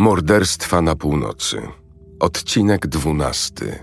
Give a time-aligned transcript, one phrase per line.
[0.00, 1.62] Morderstwa na północy.
[2.20, 3.78] Odcinek dwunasty.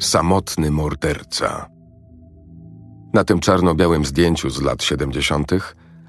[0.00, 1.66] Samotny morderca.
[3.14, 5.50] Na tym czarno-białym zdjęciu z lat 70.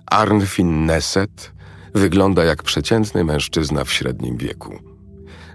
[0.06, 1.54] Arnfin Neset
[1.94, 4.80] wygląda jak przeciętny mężczyzna w średnim wieku.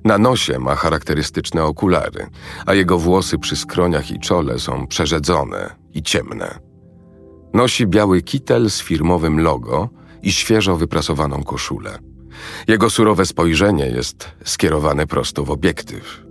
[0.04, 2.26] Na nosie ma charakterystyczne okulary,
[2.66, 6.58] a jego włosy przy skroniach i czole są przerzedzone i ciemne.
[7.54, 9.88] Nosi biały kitel z firmowym logo
[10.22, 12.11] i świeżo wyprasowaną koszulę.
[12.68, 16.22] Jego surowe spojrzenie jest skierowane prosto w obiektyw.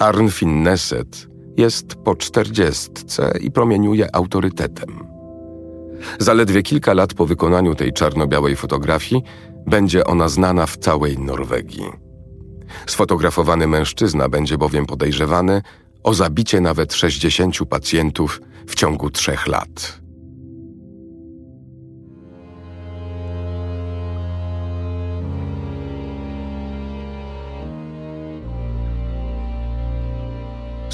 [0.00, 5.06] Arnfin Neset jest po czterdziestce i promieniuje autorytetem.
[6.18, 9.22] Zaledwie kilka lat po wykonaniu tej czarno-białej fotografii
[9.66, 12.04] będzie ona znana w całej Norwegii.
[12.86, 15.62] Sfotografowany mężczyzna będzie bowiem podejrzewany
[16.02, 20.03] o zabicie nawet 60 pacjentów w ciągu trzech lat.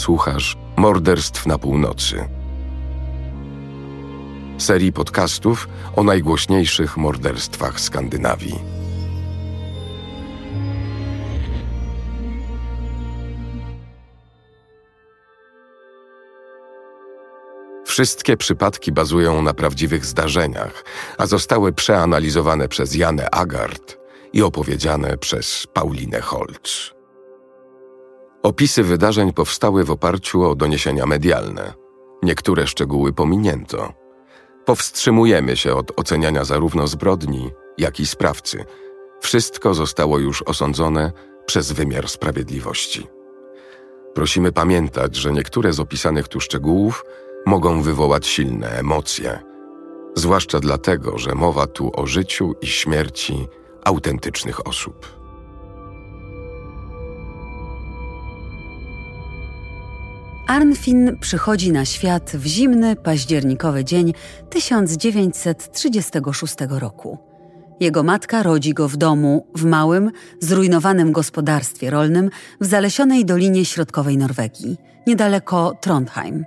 [0.01, 2.29] Słuchasz Morderstw na północy.
[4.59, 8.59] Serii podcastów o najgłośniejszych morderstwach Skandynawii.
[17.85, 20.85] Wszystkie przypadki bazują na prawdziwych zdarzeniach,
[21.19, 23.97] a zostały przeanalizowane przez Janę Agard
[24.33, 27.00] i opowiedziane przez Paulinę Holz.
[28.42, 31.74] Opisy wydarzeń powstały w oparciu o doniesienia medialne.
[32.22, 33.92] Niektóre szczegóły pominięto.
[34.64, 38.64] Powstrzymujemy się od oceniania zarówno zbrodni, jak i sprawcy.
[39.20, 41.12] Wszystko zostało już osądzone
[41.46, 43.06] przez wymiar sprawiedliwości.
[44.14, 47.05] Prosimy pamiętać, że niektóre z opisanych tu szczegółów
[47.46, 49.38] mogą wywołać silne emocje,
[50.14, 53.46] zwłaszcza dlatego, że mowa tu o życiu i śmierci
[53.84, 55.20] autentycznych osób.
[60.50, 64.14] Arnfin przychodzi na świat w zimny, październikowy dzień
[64.50, 67.18] 1936 roku.
[67.80, 72.30] Jego matka rodzi go w domu w małym, zrujnowanym gospodarstwie rolnym
[72.61, 76.44] w zalesionej dolinie środkowej Norwegii, niedaleko Trondheim.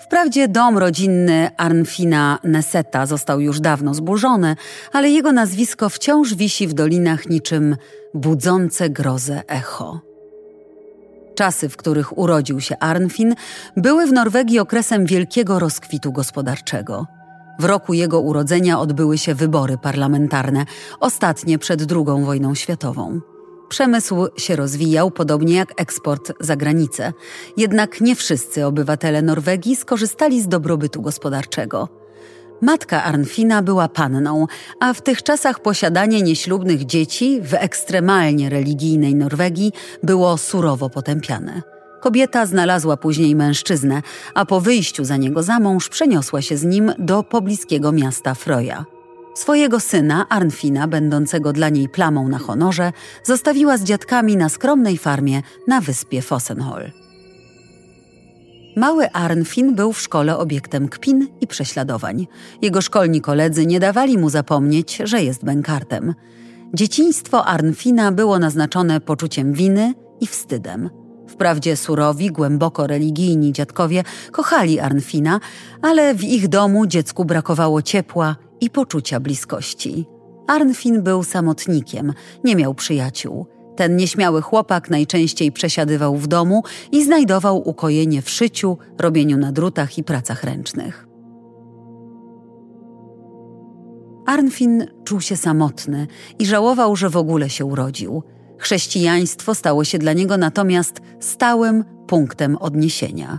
[0.00, 4.56] Wprawdzie dom rodzinny Arnfina Neseta został już dawno zburzony,
[4.92, 7.76] ale jego nazwisko wciąż wisi w dolinach niczym
[8.14, 10.11] budzące grozę echo.
[11.34, 13.34] Czasy, w których urodził się Arnfin,
[13.76, 17.06] były w Norwegii okresem wielkiego rozkwitu gospodarczego.
[17.58, 20.64] W roku jego urodzenia odbyły się wybory parlamentarne,
[21.00, 23.20] ostatnie przed II wojną światową.
[23.68, 27.12] Przemysł się rozwijał, podobnie jak eksport za granicę.
[27.56, 32.01] Jednak nie wszyscy obywatele Norwegii skorzystali z dobrobytu gospodarczego.
[32.62, 34.46] Matka Arnfina była panną,
[34.80, 41.62] a w tych czasach posiadanie nieślubnych dzieci w ekstremalnie religijnej Norwegii było surowo potępiane.
[42.00, 44.02] Kobieta znalazła później mężczyznę,
[44.34, 48.84] a po wyjściu za niego za mąż przeniosła się z nim do pobliskiego miasta Froja.
[49.34, 52.92] Swojego syna, Arnfina, będącego dla niej plamą na honorze,
[53.24, 56.90] zostawiła z dziadkami na skromnej farmie na wyspie Fossenhol.
[58.76, 62.26] Mały Arnfin był w szkole obiektem kpin i prześladowań.
[62.62, 66.14] Jego szkolni koledzy nie dawali mu zapomnieć, że jest bękartem.
[66.74, 70.90] Dzieciństwo Arnfina było naznaczone poczuciem winy i wstydem.
[71.28, 75.40] Wprawdzie surowi, głęboko religijni dziadkowie kochali Arnfina,
[75.82, 80.06] ale w ich domu dziecku brakowało ciepła i poczucia bliskości.
[80.46, 82.12] Arnfin był samotnikiem,
[82.44, 83.51] nie miał przyjaciół.
[83.76, 86.62] Ten nieśmiały chłopak najczęściej przesiadywał w domu
[86.92, 91.06] i znajdował ukojenie w szyciu, robieniu na drutach i pracach ręcznych.
[94.26, 96.06] Arnfin czuł się samotny
[96.38, 98.22] i żałował, że w ogóle się urodził.
[98.58, 103.38] Chrześcijaństwo stało się dla niego natomiast stałym punktem odniesienia.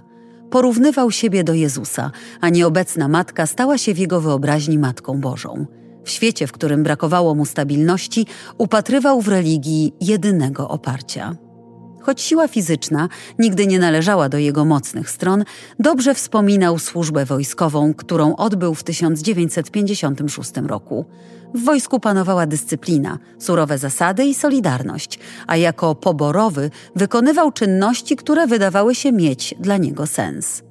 [0.49, 2.11] Porównywał siebie do Jezusa,
[2.41, 5.66] a nieobecna matka stała się w jego wyobraźni Matką Bożą.
[6.03, 8.26] W świecie, w którym brakowało mu stabilności,
[8.58, 11.35] upatrywał w religii jedynego oparcia.
[12.03, 13.09] Choć siła fizyczna
[13.40, 15.44] nigdy nie należała do jego mocnych stron,
[15.79, 21.05] dobrze wspominał służbę wojskową, którą odbył w 1956 roku.
[21.53, 28.96] W wojsku panowała dyscyplina, surowe zasady i solidarność, a jako poborowy wykonywał czynności, które wydawały
[28.96, 30.64] się mieć dla niego sens.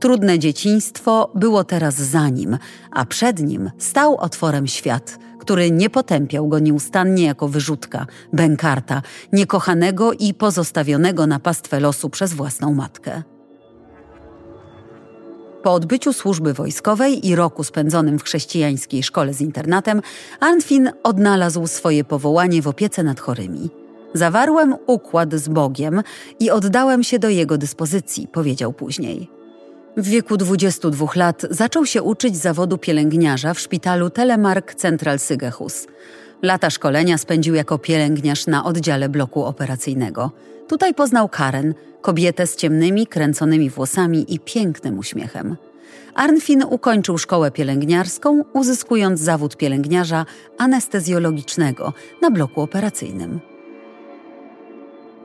[0.00, 2.58] Trudne dzieciństwo było teraz za nim,
[2.90, 9.02] a przed nim stał otworem świat, który nie potępiał go nieustannie jako wyrzutka, bękarta,
[9.32, 13.22] niekochanego i pozostawionego na pastwę losu przez własną matkę.
[15.62, 20.02] Po odbyciu służby wojskowej i roku spędzonym w chrześcijańskiej szkole z internatem,
[20.40, 23.70] Arnfin odnalazł swoje powołanie w opiece nad chorymi.
[24.14, 26.02] Zawarłem układ z Bogiem
[26.40, 29.37] i oddałem się do jego dyspozycji, powiedział później.
[29.96, 35.86] W wieku 22 lat zaczął się uczyć zawodu pielęgniarza w szpitalu Telemark Central Sygehus.
[36.42, 40.30] Lata szkolenia spędził jako pielęgniarz na oddziale bloku operacyjnego.
[40.68, 45.56] Tutaj poznał Karen, kobietę z ciemnymi, kręconymi włosami i pięknym uśmiechem.
[46.14, 50.26] Arnfin ukończył szkołę pielęgniarską, uzyskując zawód pielęgniarza
[50.58, 51.92] anestezjologicznego
[52.22, 53.40] na bloku operacyjnym.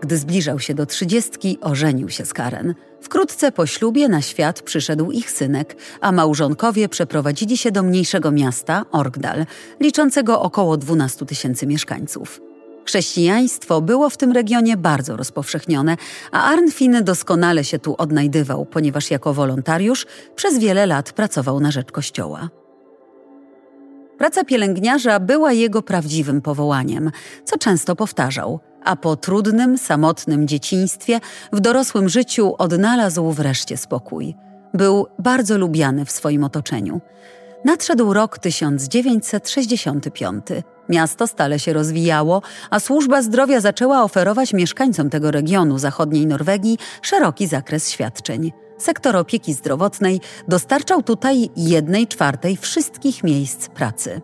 [0.03, 2.73] Gdy zbliżał się do trzydziestki, ożenił się z Karen.
[3.01, 8.85] Wkrótce po ślubie na świat przyszedł ich synek, a małżonkowie przeprowadzili się do mniejszego miasta,
[8.91, 9.45] Orgdal,
[9.79, 12.41] liczącego około 12 tysięcy mieszkańców.
[12.85, 15.97] Chrześcijaństwo było w tym regionie bardzo rozpowszechnione,
[16.31, 21.91] a Arnfin doskonale się tu odnajdywał, ponieważ jako wolontariusz przez wiele lat pracował na rzecz
[21.91, 22.49] Kościoła.
[24.17, 27.11] Praca pielęgniarza była jego prawdziwym powołaniem,
[27.45, 31.19] co często powtarzał, a po trudnym, samotnym dzieciństwie
[31.53, 34.35] w dorosłym życiu odnalazł wreszcie spokój.
[34.73, 37.01] Był bardzo lubiany w swoim otoczeniu.
[37.65, 40.45] Nadszedł rok 1965.
[40.89, 47.47] Miasto stale się rozwijało, a służba zdrowia zaczęła oferować mieszkańcom tego regionu zachodniej Norwegii szeroki
[47.47, 48.51] zakres świadczeń.
[48.77, 54.21] Sektor opieki zdrowotnej dostarczał tutaj jednej czwartej wszystkich miejsc pracy.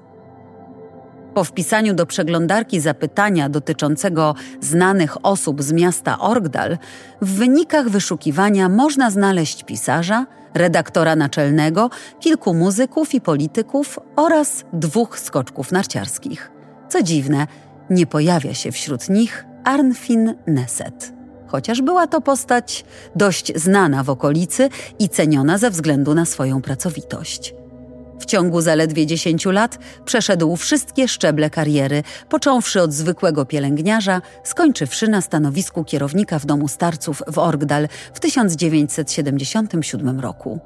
[1.33, 6.77] Po wpisaniu do przeglądarki zapytania dotyczącego znanych osób z miasta Orgdal,
[7.21, 11.89] w wynikach wyszukiwania można znaleźć pisarza, redaktora naczelnego,
[12.19, 16.51] kilku muzyków i polityków oraz dwóch skoczków narciarskich.
[16.89, 17.47] Co dziwne,
[17.89, 21.13] nie pojawia się wśród nich Arnfin Neset.
[21.47, 22.85] Chociaż była to postać
[23.15, 27.58] dość znana w okolicy i ceniona ze względu na swoją pracowitość.
[28.19, 35.21] W ciągu zaledwie 10 lat przeszedł wszystkie szczeble kariery, począwszy od zwykłego pielęgniarza, skończywszy na
[35.21, 40.59] stanowisku kierownika w domu starców w Orgdal w 1977 roku.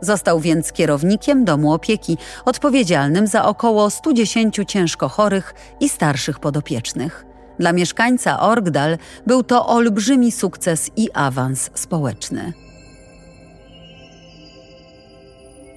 [0.00, 7.24] Został więc kierownikiem domu opieki, odpowiedzialnym za około 110 ciężko chorych i starszych podopiecznych.
[7.58, 12.63] Dla mieszkańca Orgdal był to olbrzymi sukces i awans społeczny.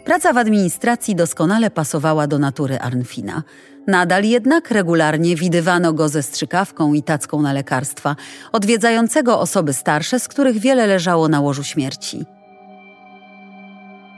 [0.08, 3.44] Praca w administracji doskonale pasowała do natury Arnfina.
[3.88, 8.16] Nadal jednak regularnie widywano go ze strzykawką i tacką na lekarstwa,
[8.52, 12.26] odwiedzającego osoby starsze, z których wiele leżało na łożu śmierci.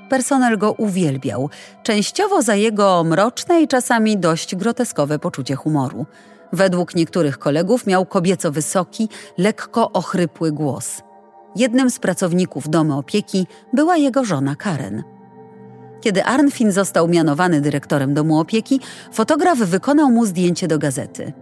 [0.10, 1.50] Personel go uwielbiał,
[1.84, 6.06] częściowo za jego mroczne i czasami dość groteskowe poczucie humoru.
[6.54, 11.02] Według niektórych kolegów miał kobieco wysoki, lekko ochrypły głos.
[11.56, 15.19] Jednym z pracowników domu opieki była jego żona Karen.
[16.02, 18.80] Kiedy Arnfin został mianowany dyrektorem domu opieki,
[19.12, 21.34] fotograf wykonał mu zdjęcie do gazety.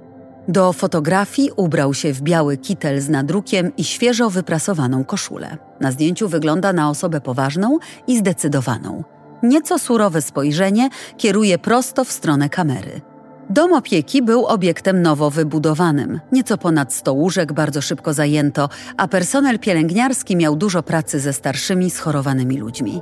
[0.48, 5.58] Do fotografii ubrał się w biały kitel z nadrukiem i świeżo wyprasowaną koszulę.
[5.80, 7.78] Na zdjęciu wygląda na osobę poważną
[8.08, 9.04] i zdecydowaną.
[9.44, 13.02] Nieco surowe spojrzenie kieruje prosto w stronę kamery.
[13.50, 16.20] Dom opieki był obiektem nowo wybudowanym.
[16.32, 21.90] Nieco ponad 100 łóżek bardzo szybko zajęto, a personel pielęgniarski miał dużo pracy ze starszymi,
[21.90, 23.02] schorowanymi ludźmi.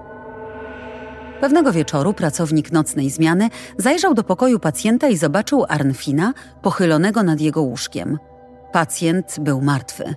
[1.42, 7.62] Pewnego wieczoru pracownik nocnej zmiany zajrzał do pokoju pacjenta i zobaczył Arnfina pochylonego nad jego
[7.62, 8.18] łóżkiem.
[8.72, 10.16] Pacjent był martwy.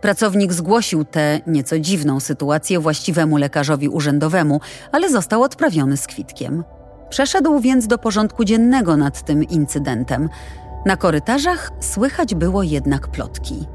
[0.00, 4.60] Pracownik zgłosił tę nieco dziwną sytuację właściwemu lekarzowi urzędowemu,
[4.92, 6.64] ale został odprawiony z kwitkiem.
[7.08, 10.28] Przeszedł więc do porządku dziennego nad tym incydentem.
[10.86, 13.66] Na korytarzach słychać było jednak plotki.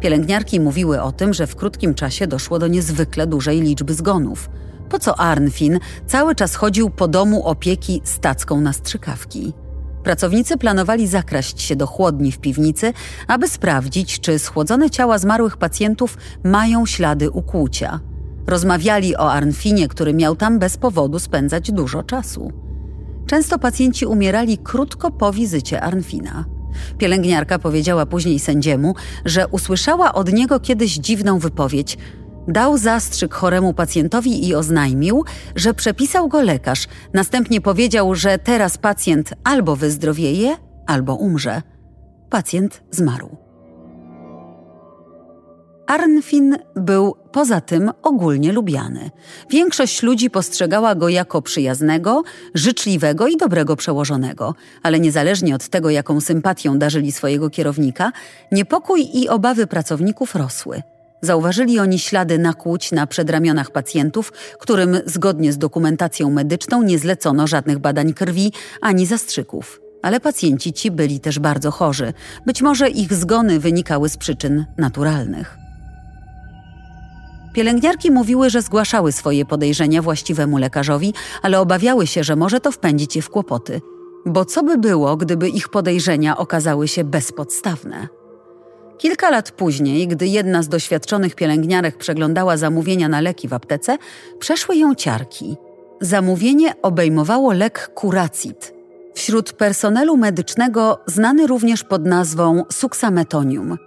[0.00, 4.48] Pielęgniarki mówiły o tym, że w krótkim czasie doszło do niezwykle dużej liczby zgonów–
[4.86, 9.52] po co Arnfin cały czas chodził po domu opieki stacką na strzykawki?
[10.04, 12.92] Pracownicy planowali zakraść się do chłodni w piwnicy,
[13.28, 18.00] aby sprawdzić, czy schłodzone ciała zmarłych pacjentów mają ślady ukłucia.
[18.46, 22.52] Rozmawiali o Arnfinie, który miał tam bez powodu spędzać dużo czasu.
[23.26, 26.44] Często pacjenci umierali krótko po wizycie Arnfina.
[26.98, 31.98] Pielęgniarka powiedziała później sędziemu, że usłyszała od niego kiedyś dziwną wypowiedź–
[32.48, 35.24] Dał zastrzyk choremu pacjentowi i oznajmił,
[35.56, 36.86] że przepisał go lekarz.
[37.14, 41.62] Następnie powiedział, że teraz pacjent albo wyzdrowieje, albo umrze.
[42.30, 43.36] Pacjent zmarł.
[45.86, 49.10] Arnfin był poza tym ogólnie lubiany.
[49.50, 52.22] Większość ludzi postrzegała go jako przyjaznego,
[52.54, 58.12] życzliwego i dobrego przełożonego, ale niezależnie od tego, jaką sympatią darzyli swojego kierownika,
[58.52, 60.82] niepokój i obawy pracowników rosły.
[61.26, 67.78] Zauważyli oni ślady nakłuć na przedramionach pacjentów, którym zgodnie z dokumentacją medyczną nie zlecono żadnych
[67.78, 69.80] badań krwi ani zastrzyków.
[70.02, 72.12] ale pacjenci ci byli też bardzo chorzy.
[72.46, 75.58] Być może ich zgony wynikały z przyczyn naturalnych.
[77.54, 83.16] Pielęgniarki mówiły, że zgłaszały swoje podejrzenia właściwemu lekarzowi, ale obawiały się, że może to wpędzić
[83.16, 83.80] je w kłopoty.
[84.26, 88.08] Bo co by było, gdyby ich podejrzenia okazały się bezpodstawne?
[88.98, 93.98] Kilka lat później, gdy jedna z doświadczonych pielęgniarek przeglądała zamówienia na leki w aptece,
[94.38, 95.56] przeszły ją ciarki.
[96.00, 98.74] Zamówienie obejmowało lek kuracit.
[99.14, 103.78] Wśród personelu medycznego znany również pod nazwą suksametonium.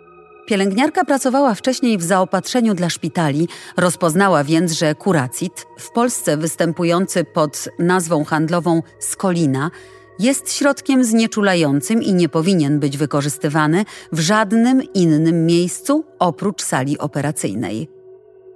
[0.48, 3.48] Pielęgniarka pracowała wcześniej w zaopatrzeniu dla szpitali,
[3.78, 9.72] rozpoznała więc, że kuracit, w Polsce występujący pod nazwą handlową skolina,
[10.20, 17.90] jest środkiem znieczulającym i nie powinien być wykorzystywany w żadnym innym miejscu oprócz sali operacyjnej.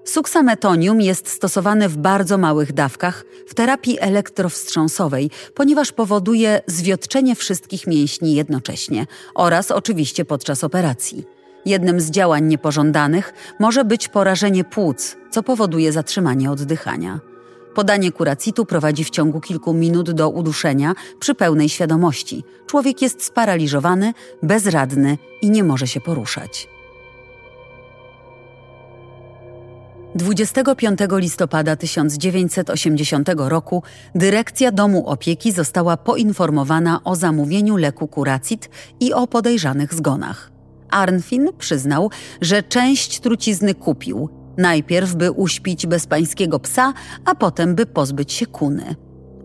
[0.03, 8.35] Suksametonium jest stosowane w bardzo małych dawkach w terapii elektrowstrząsowej, ponieważ powoduje zwiotczenie wszystkich mięśni
[8.35, 11.23] jednocześnie oraz oczywiście podczas operacji.
[11.65, 17.32] Jednym z działań niepożądanych może być porażenie płuc, co powoduje zatrzymanie oddychania.
[17.75, 22.43] Podanie kuracitu prowadzi w ciągu kilku minut do uduszenia przy pełnej świadomości.
[22.65, 24.13] Człowiek jest sparaliżowany,
[24.43, 26.67] bezradny i nie może się poruszać.
[30.15, 33.83] 25 listopada 1980 roku
[34.15, 40.51] dyrekcja Domu Opieki została poinformowana o zamówieniu leku kuracit i o podejrzanych zgonach.
[40.89, 42.09] Arnfin przyznał,
[42.41, 46.93] że część trucizny kupił, najpierw by uśpić bezpańskiego psa,
[47.25, 48.95] a potem by pozbyć się kuny.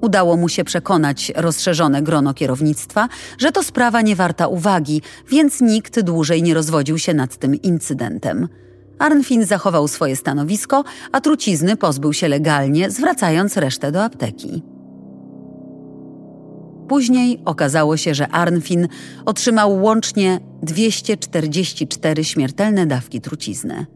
[0.00, 6.00] Udało mu się przekonać rozszerzone grono kierownictwa, że to sprawa nie warta uwagi, więc nikt
[6.00, 8.49] dłużej nie rozwodził się nad tym incydentem.
[8.99, 14.62] Arnfin zachował swoje stanowisko, a trucizny pozbył się legalnie, zwracając resztę do apteki.
[16.88, 18.88] Później okazało się, że Arnfin
[19.25, 23.87] otrzymał łącznie 244 śmiertelne dawki trucizny.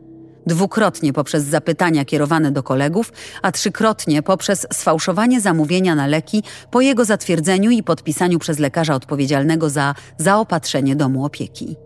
[0.47, 7.05] Dwukrotnie poprzez zapytania kierowane do kolegów, a trzykrotnie poprzez sfałszowanie zamówienia na leki po jego
[7.05, 11.77] zatwierdzeniu i podpisaniu przez lekarza odpowiedzialnego za zaopatrzenie domu opieki.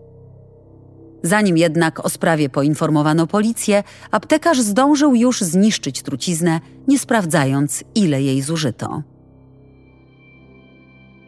[1.23, 8.41] Zanim jednak o sprawie poinformowano policję, aptekarz zdążył już zniszczyć truciznę, nie sprawdzając, ile jej
[8.41, 9.03] zużyto.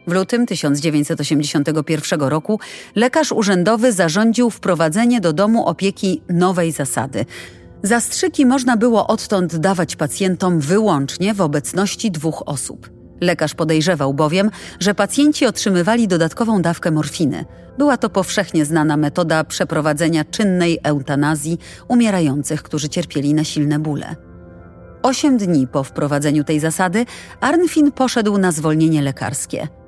[0.06, 2.60] W lutym 1981 roku
[2.94, 7.26] lekarz urzędowy zarządził wprowadzenie do domu opieki nowej zasady.
[7.82, 12.90] Zastrzyki można było odtąd dawać pacjentom wyłącznie w obecności dwóch osób.
[13.20, 17.44] Lekarz podejrzewał bowiem, że pacjenci otrzymywali dodatkową dawkę morfiny.
[17.78, 24.16] Była to powszechnie znana metoda przeprowadzenia czynnej eutanazji umierających, którzy cierpieli na silne bóle.
[25.02, 27.06] Osiem dni po wprowadzeniu tej zasady
[27.40, 29.68] Arnfin poszedł na zwolnienie lekarskie–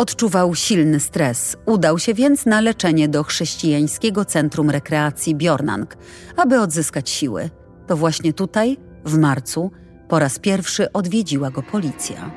[0.00, 5.96] Odczuwał silny stres, udał się więc na leczenie do chrześcijańskiego centrum rekreacji Bjornang,
[6.36, 7.50] aby odzyskać siły.
[7.86, 9.70] To właśnie tutaj, w marcu,
[10.08, 12.30] po raz pierwszy odwiedziła go policja.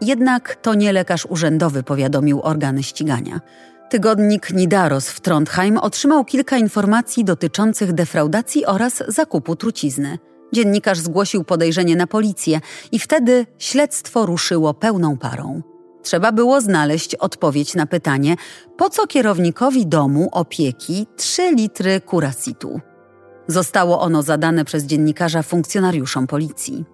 [0.00, 3.40] Jednak to nie lekarz urzędowy powiadomił organy ścigania.
[3.90, 10.18] Tygodnik Nidaros w Trondheim otrzymał kilka informacji dotyczących defraudacji oraz zakupu trucizny–
[10.52, 12.60] Dziennikarz zgłosił podejrzenie na policję
[12.92, 15.62] i wtedy śledztwo ruszyło pełną parą.
[16.02, 18.36] Trzeba było znaleźć odpowiedź na pytanie,
[18.76, 22.80] po co kierownikowi domu opieki 3 litry kurasitu.
[23.48, 26.84] Zostało ono zadane przez dziennikarza funkcjonariuszom policji.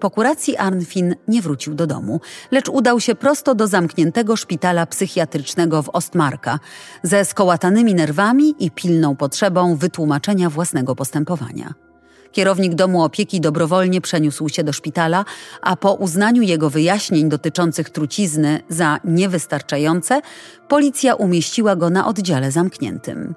[0.00, 5.82] Po kuracji Arnfin nie wrócił do domu, lecz udał się prosto do zamkniętego szpitala psychiatrycznego
[5.82, 6.58] w Ostmarka
[7.02, 11.87] ze skołatanymi nerwami i pilną potrzebą wytłumaczenia własnego postępowania.
[12.32, 15.24] Kierownik domu opieki dobrowolnie przeniósł się do szpitala,
[15.62, 20.20] a po uznaniu jego wyjaśnień dotyczących trucizny za niewystarczające,
[20.68, 23.34] policja umieściła go na oddziale zamkniętym.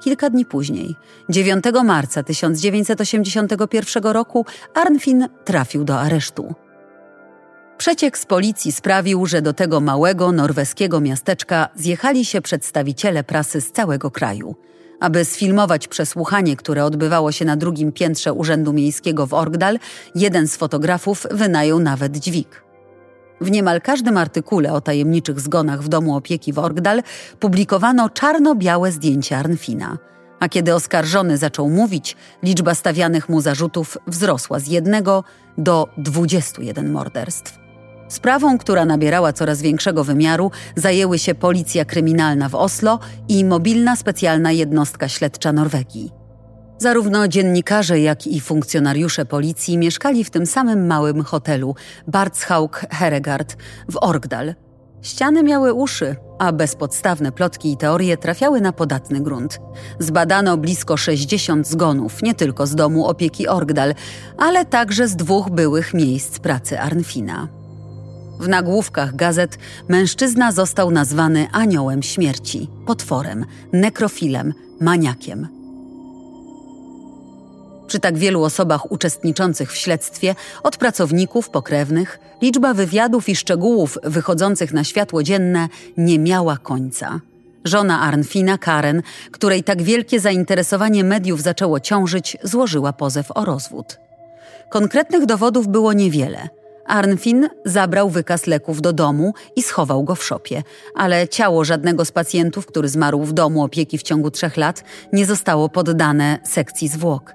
[0.00, 0.94] Kilka dni później,
[1.28, 6.54] 9 marca 1981 roku, Arnfin trafił do aresztu.
[7.78, 13.72] Przeciek z policji sprawił, że do tego małego norweskiego miasteczka zjechali się przedstawiciele prasy z
[13.72, 14.54] całego kraju–
[15.04, 19.78] aby sfilmować przesłuchanie, które odbywało się na drugim piętrze Urzędu Miejskiego w Orgdal,
[20.14, 22.64] jeden z fotografów wynajął nawet dźwig.
[23.40, 27.02] W niemal każdym artykule o tajemniczych zgonach w domu opieki w Orgdal
[27.40, 29.98] publikowano czarno-białe zdjęcia Arnfina.
[30.40, 35.24] A kiedy oskarżony zaczął mówić, liczba stawianych mu zarzutów wzrosła z jednego
[35.58, 37.63] do 21 morderstw.
[38.14, 44.52] Sprawą, która nabierała coraz większego wymiaru, zajęły się Policja Kryminalna w Oslo i mobilna specjalna
[44.52, 46.12] jednostka śledcza Norwegii.
[46.78, 51.74] Zarówno dziennikarze, jak i funkcjonariusze policji mieszkali w tym samym małym hotelu
[52.06, 53.56] Bartshauk Heregard
[53.90, 54.54] w Orgdal.
[55.02, 59.60] Ściany miały uszy, a bezpodstawne plotki i teorie trafiały na podatny grunt.
[59.98, 63.94] Zbadano blisko 60 zgonów, nie tylko z domu opieki Orgdal,
[64.38, 67.63] ale także z dwóch byłych miejsc pracy Arnfina.
[68.40, 75.48] W nagłówkach gazet mężczyzna został nazwany aniołem śmierci, potworem, nekrofilem, maniakiem.
[77.86, 84.72] Przy tak wielu osobach uczestniczących w śledztwie, od pracowników, pokrewnych, liczba wywiadów i szczegółów wychodzących
[84.72, 87.20] na światło dzienne nie miała końca.
[87.64, 93.98] Żona Arnfina, Karen, której tak wielkie zainteresowanie mediów zaczęło ciążyć, złożyła pozew o rozwód.
[94.70, 96.48] Konkretnych dowodów było niewiele.
[96.86, 100.62] Arnfin zabrał wykaz leków do domu i schował go w szopie,
[100.94, 105.26] ale ciało żadnego z pacjentów, który zmarł w domu opieki w ciągu trzech lat, nie
[105.26, 107.34] zostało poddane sekcji zwłok.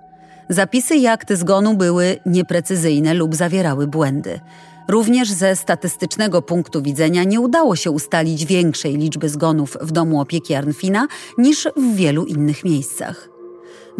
[0.49, 4.39] Zapisy i akty zgonu były nieprecyzyjne lub zawierały błędy.
[4.87, 10.55] Również ze statystycznego punktu widzenia nie udało się ustalić większej liczby zgonów w domu opieki
[10.55, 13.38] Arnfina niż w wielu innych miejscach.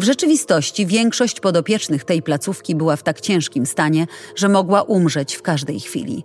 [0.00, 5.42] W rzeczywistości większość podopiecznych tej placówki była w tak ciężkim stanie, że mogła umrzeć w
[5.42, 6.24] każdej chwili.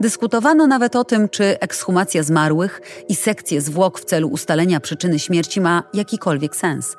[0.00, 5.60] Dyskutowano nawet o tym, czy ekshumacja zmarłych i sekcje zwłok w celu ustalenia przyczyny śmierci
[5.60, 6.96] ma jakikolwiek sens–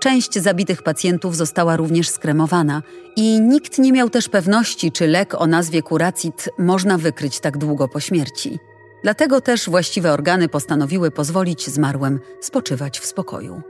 [0.00, 2.82] Część zabitych pacjentów została również skremowana
[3.16, 7.88] i nikt nie miał też pewności, czy lek o nazwie kuracit można wykryć tak długo
[7.88, 8.58] po śmierci.
[9.02, 13.62] Dlatego też właściwe organy postanowiły pozwolić zmarłym spoczywać w spokoju.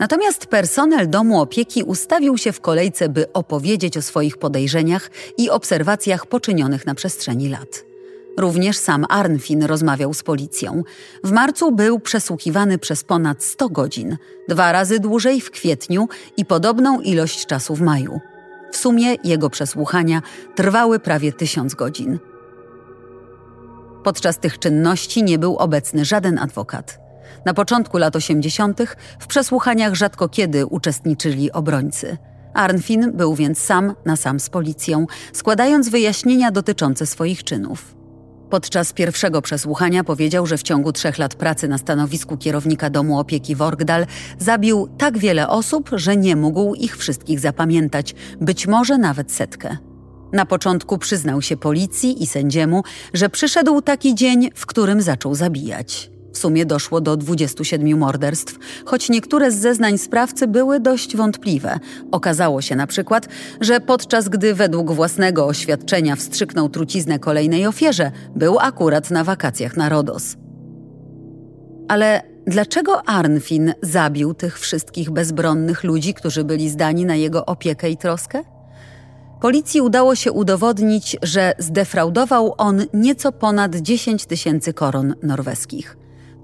[0.00, 6.26] Natomiast personel domu opieki ustawił się w kolejce, by opowiedzieć o swoich podejrzeniach i obserwacjach
[6.26, 7.84] poczynionych na przestrzeni lat.
[8.36, 10.82] Również sam Arnfin rozmawiał z policją.
[11.24, 14.16] W marcu był przesłuchiwany przez ponad 100 godzin,
[14.48, 18.20] dwa razy dłużej w kwietniu i podobną ilość czasu w maju.
[18.72, 20.22] W sumie jego przesłuchania
[20.54, 22.18] trwały prawie tysiąc godzin.
[24.04, 27.05] Podczas tych czynności nie był obecny żaden adwokat.
[27.44, 28.80] Na początku lat 80.
[29.18, 32.16] w przesłuchaniach rzadko kiedy uczestniczyli obrońcy.
[32.54, 37.96] Arnfin był więc sam na sam z policją, składając wyjaśnienia dotyczące swoich czynów.
[38.50, 43.56] Podczas pierwszego przesłuchania powiedział, że w ciągu trzech lat pracy na stanowisku kierownika domu opieki
[43.56, 44.06] Worgdal
[44.38, 49.76] zabił tak wiele osób, że nie mógł ich wszystkich zapamiętać, być może nawet setkę.
[50.32, 52.82] Na początku przyznał się policji i sędziemu,
[53.14, 56.15] że przyszedł taki dzień, w którym zaczął zabijać.
[56.36, 61.78] W sumie doszło do 27 morderstw, choć niektóre z zeznań sprawcy były dość wątpliwe.
[62.12, 63.28] Okazało się na przykład,
[63.60, 69.88] że podczas gdy według własnego oświadczenia wstrzyknął truciznę kolejnej ofierze, był akurat na wakacjach na
[69.88, 70.36] Rodos.
[71.88, 77.96] Ale dlaczego Arnfin zabił tych wszystkich bezbronnych ludzi, którzy byli zdani na jego opiekę i
[77.96, 78.42] troskę?
[79.40, 85.96] Policji udało się udowodnić, że zdefraudował on nieco ponad 10 tysięcy koron norweskich.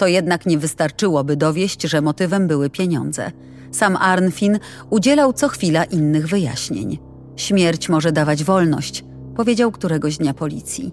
[0.02, 3.32] To jednak nie wystarczyło, by dowieść, że motywem były pieniądze.
[3.70, 4.58] Sam Arnfin
[4.90, 6.98] udzielał co chwila innych wyjaśnień.
[7.36, 9.04] Śmierć może dawać wolność,
[9.36, 10.92] powiedział któregoś dnia policji.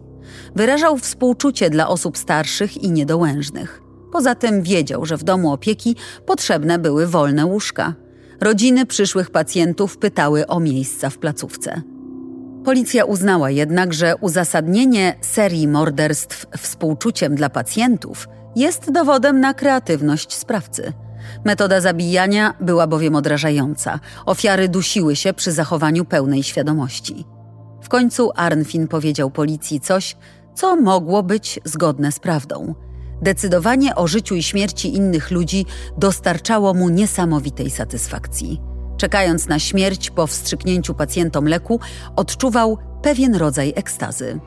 [0.56, 3.82] Wyrażał współczucie dla osób starszych i niedołężnych.
[4.12, 5.96] Poza tym wiedział, że w domu opieki
[6.26, 7.94] potrzebne były wolne łóżka.
[8.42, 11.82] Rodziny przyszłych pacjentów pytały o miejsca w placówce.
[12.66, 20.94] Policja uznała jednak, że uzasadnienie serii morderstw współczuciem dla pacjentów jest dowodem na kreatywność sprawcy.
[21.46, 24.00] Metoda zabijania była bowiem odrażająca.
[24.26, 27.26] Ofiary dusiły się przy zachowaniu pełnej świadomości.
[27.82, 30.18] W końcu Arnfin powiedział policji coś,
[30.56, 32.76] co mogło być zgodne z prawdą.
[33.22, 35.66] Decydowanie o życiu i śmierci innych ludzi
[35.98, 38.62] dostarczało mu niesamowitej satysfakcji.
[38.98, 41.80] Czekając na śmierć po wstrzyknięciu pacjentom leku,
[42.16, 44.40] odczuwał pewien rodzaj ekstazy.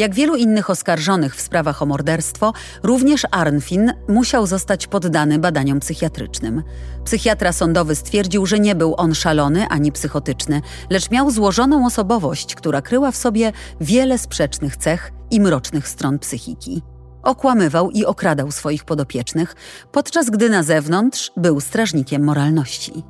[0.00, 6.62] Jak wielu innych oskarżonych w sprawach o morderstwo, również Arnfin musiał zostać poddany badaniom psychiatrycznym.
[7.04, 12.82] Psychiatra sądowy stwierdził, że nie był on szalony ani psychotyczny, lecz miał złożoną osobowość, która
[12.82, 16.82] kryła w sobie wiele sprzecznych cech i mrocznych stron psychiki.
[17.22, 19.54] Okłamywał i okradał swoich podopiecznych,
[19.92, 23.02] podczas gdy na zewnątrz był strażnikiem moralności.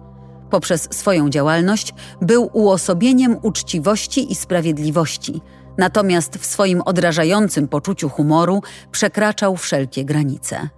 [0.50, 5.40] Poprzez swoją działalność był uosobieniem uczciwości i sprawiedliwości–
[5.80, 8.62] natomiast w swoim odrażającym poczuciu humoru
[8.92, 10.68] przekraczał wszelkie granice.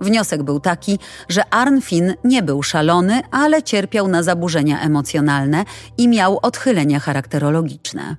[0.00, 5.64] Wniosek był taki, że Arnfin nie był szalony, ale cierpiał na zaburzenia emocjonalne
[5.98, 8.16] i miał odchylenia charakterologiczne.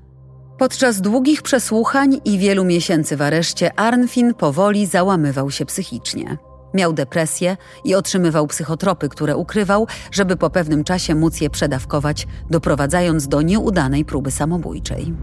[0.57, 6.37] Podczas długich przesłuchań i wielu miesięcy w areszcie Arnfin powoli załamywał się psychicznie.
[6.73, 13.27] Miał depresję i otrzymywał psychotropy, które ukrywał, żeby po pewnym czasie móc je przedawkować, doprowadzając
[13.27, 15.13] do nieudanej próby samobójczej.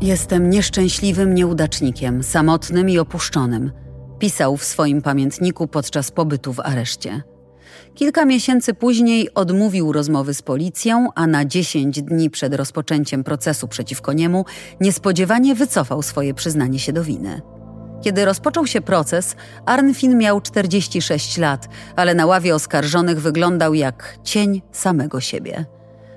[0.00, 3.72] Jestem nieszczęśliwym nieudacznikiem, samotnym i opuszczonym,
[4.18, 7.22] pisał w swoim pamiętniku podczas pobytu w areszcie.
[7.94, 14.12] Kilka miesięcy później odmówił rozmowy z policją, a na 10 dni przed rozpoczęciem procesu przeciwko
[14.12, 14.44] niemu
[14.80, 17.40] niespodziewanie wycofał swoje przyznanie się do winy.
[18.02, 24.62] Kiedy rozpoczął się proces, Arnfin miał 46 lat, ale na ławie oskarżonych wyglądał jak cień
[24.72, 25.75] samego siebie.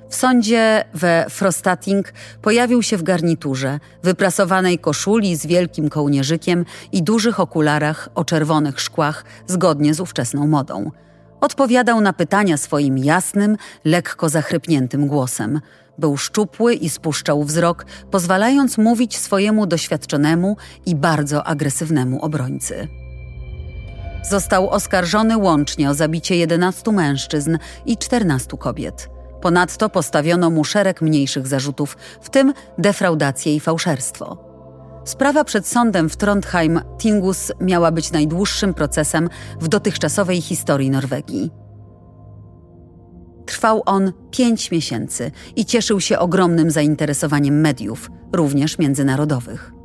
[0.10, 7.40] W sądzie we Frostating pojawił się w garniturze, wyprasowanej koszuli z wielkim kołnierzykiem i dużych
[7.40, 10.92] okularach o czerwonych szkłach, zgodnie z ówczesną modą.
[11.42, 15.62] Odpowiadał na pytania swoim jasnym, lekko zachrypniętym głosem.
[15.98, 22.88] Był szczupły i spuszczał wzrok, pozwalając mówić swojemu doświadczonemu i bardzo agresywnemu obrońcy.
[24.30, 29.19] Został oskarżony łącznie o zabicie 11 mężczyzn i 14 kobiet.
[29.42, 34.50] Ponadto postawiono mu szereg mniejszych zarzutów, w tym defraudację i fałszerstwo.
[35.06, 41.52] Sprawa przed sądem w Trondheim Tingus miała być najdłuższym procesem w dotychczasowej historii Norwegii.
[43.46, 49.79] Trwał on pięć miesięcy i cieszył się ogromnym zainteresowaniem mediów, również międzynarodowych.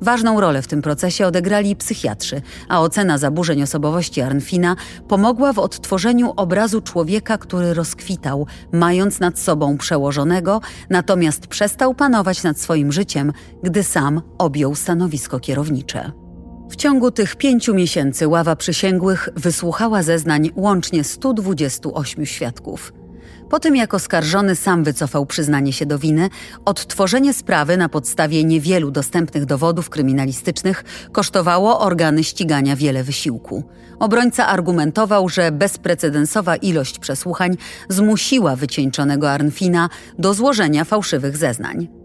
[0.00, 4.76] Ważną rolę w tym procesie odegrali psychiatrzy, a ocena zaburzeń osobowości Arnfina
[5.08, 10.60] pomogła w odtworzeniu obrazu człowieka, który rozkwitał, mając nad sobą przełożonego,
[10.90, 13.32] natomiast przestał panować nad swoim życiem,
[13.62, 16.12] gdy sam objął stanowisko kierownicze.
[16.70, 22.92] W ciągu tych pięciu miesięcy ława przysięgłych wysłuchała zeznań łącznie 128 świadków–
[23.50, 26.28] po tym jak oskarżony sam wycofał przyznanie się do winy,
[26.64, 33.64] odtworzenie sprawy na podstawie niewielu dostępnych dowodów kryminalistycznych kosztowało organy ścigania wiele wysiłku.
[33.98, 37.56] Obrońca argumentował, że bezprecedensowa ilość przesłuchań
[37.88, 41.99] zmusiła wycieńczonego Arnfina do złożenia fałszywych zeznań.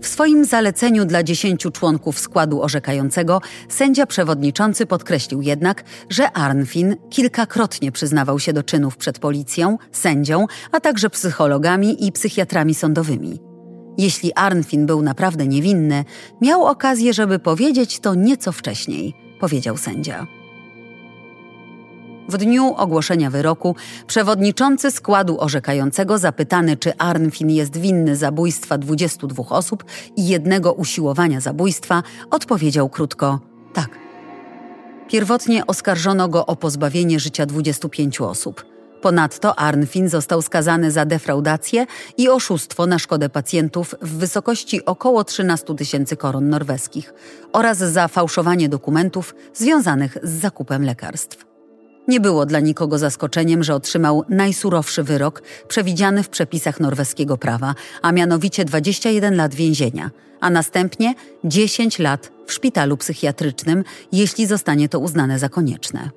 [0.00, 7.92] W swoim zaleceniu dla dziesięciu członków składu orzekającego sędzia przewodniczący podkreślił jednak, że Arnfin kilkakrotnie
[7.92, 13.40] przyznawał się do czynów przed policją, sędzią, a także psychologami i psychiatrami sądowymi.
[13.98, 16.04] Jeśli Arnfin był naprawdę niewinny,
[16.40, 20.37] miał okazję, żeby powiedzieć to nieco wcześniej, powiedział sędzia.
[22.28, 29.84] W dniu ogłoszenia wyroku przewodniczący składu orzekającego zapytany, czy Arnfin jest winny zabójstwa 22 osób
[30.16, 33.40] i jednego usiłowania zabójstwa, odpowiedział krótko
[33.74, 33.88] tak.
[35.08, 38.64] Pierwotnie oskarżono go o pozbawienie życia 25 osób.
[39.02, 41.86] Ponadto Arnfin został skazany za defraudację
[42.16, 47.14] i oszustwo na szkodę pacjentów w wysokości około 13 tysięcy koron norweskich
[47.52, 51.47] oraz za fałszowanie dokumentów związanych z zakupem lekarstw.
[52.08, 58.12] Nie było dla nikogo zaskoczeniem, że otrzymał najsurowszy wyrok przewidziany w przepisach norweskiego prawa, a
[58.12, 65.38] mianowicie 21 lat więzienia, a następnie 10 lat w szpitalu psychiatrycznym, jeśli zostanie to uznane
[65.38, 66.10] za konieczne.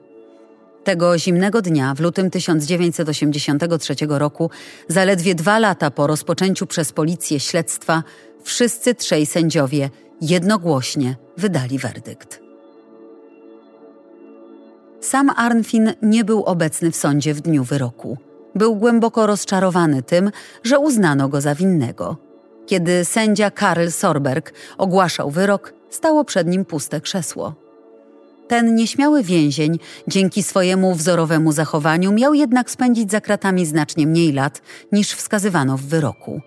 [0.83, 4.49] Tego zimnego dnia, w lutym 1983 roku,
[4.87, 8.03] zaledwie dwa lata po rozpoczęciu przez policję śledztwa,
[8.43, 9.89] wszyscy trzej sędziowie
[10.21, 12.50] jednogłośnie wydali werdykt.
[15.01, 18.17] Sam Arnfin nie był obecny w sądzie w dniu wyroku.
[18.55, 20.31] Był głęboko rozczarowany tym,
[20.63, 22.17] że uznano go za winnego.
[22.65, 27.55] Kiedy sędzia Karl Sorberg ogłaszał wyrok, stało przed nim puste krzesło.
[28.47, 34.61] Ten nieśmiały więzień, dzięki swojemu wzorowemu zachowaniu, miał jednak spędzić za kratami znacznie mniej lat
[34.91, 36.41] niż wskazywano w wyroku.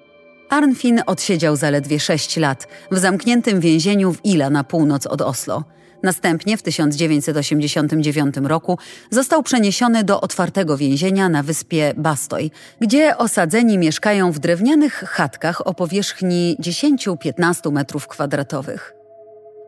[0.50, 5.64] Arnfin odsiedział zaledwie sześć lat w zamkniętym więzieniu w Ila na północ od Oslo–
[6.02, 8.78] Następnie w 1989 roku
[9.10, 15.74] został przeniesiony do otwartego więzienia na wyspie Bastoj, gdzie osadzeni mieszkają w drewnianych chatkach o
[15.74, 18.94] powierzchni 10-15 metrów kwadratowych.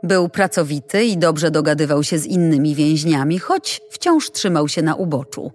[0.03, 5.53] Był pracowity i dobrze dogadywał się z innymi więźniami, choć wciąż trzymał się na uboczu.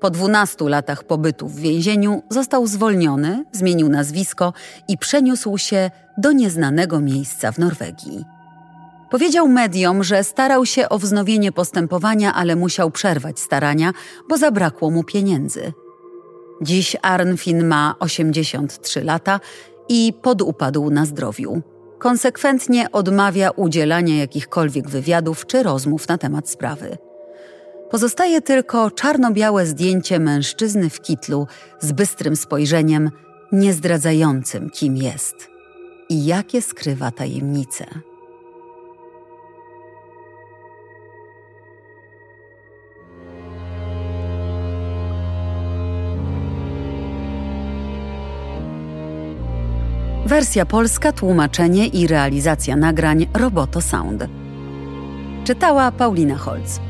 [0.00, 4.52] Po 12 latach pobytu w więzieniu został zwolniony, zmienił nazwisko
[4.88, 8.33] i przeniósł się do nieznanego miejsca w Norwegii.
[9.10, 13.92] Powiedział mediom, że starał się o wznowienie postępowania, ale musiał przerwać starania,
[14.28, 15.72] bo zabrakło mu pieniędzy.
[16.62, 19.40] Dziś Arnfin ma 83 lata
[19.88, 21.62] i podupadł na zdrowiu.
[21.98, 26.98] Konsekwentnie odmawia udzielania jakichkolwiek wywiadów czy rozmów na temat sprawy.
[27.90, 31.46] Pozostaje tylko czarno-białe zdjęcie mężczyzny w kitlu
[31.80, 33.10] z bystrym spojrzeniem,
[33.52, 35.50] niezdradzającym kim jest
[36.08, 37.86] i jakie skrywa tajemnice.
[50.34, 54.24] Wersja polska, tłumaczenie i realizacja nagrań Roboto Sound.
[55.44, 56.80] Czytała Paulina Holz.